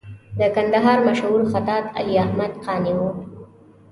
د 0.39 0.41
کندهار 0.55 0.97
مشهور 1.07 1.41
خطاط 1.51 1.85
علي 1.97 2.15
احمد 2.25 2.51
قانع 2.65 2.95
و. 2.97 3.01